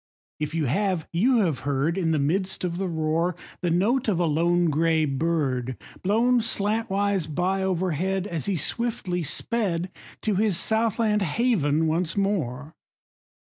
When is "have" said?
0.65-1.07, 1.41-1.59